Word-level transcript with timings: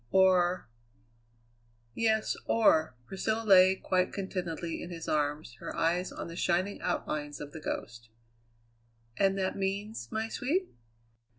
Or" 0.09 0.67
"Yes. 1.93 2.35
Or" 2.47 2.95
Priscilla 3.05 3.43
lay 3.43 3.75
quite 3.75 4.11
contentedly 4.11 4.81
in 4.81 4.89
his 4.89 5.07
arms, 5.07 5.57
her 5.59 5.75
eyes 5.75 6.11
on 6.11 6.27
the 6.27 6.35
shining 6.35 6.81
outlines 6.81 7.39
of 7.39 7.51
The 7.51 7.59
Ghost. 7.61 8.09
"And 9.17 9.37
that 9.37 9.55
means, 9.55 10.07
my 10.11 10.27
sweet?" 10.27 10.69